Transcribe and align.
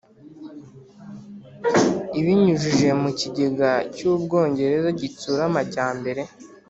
ibinyujije 2.19 2.89
mu 3.01 3.09
kigega 3.19 3.69
cy'ubwongereza 3.95 4.89
gitsura 4.99 5.41
amajyambere 5.49 6.21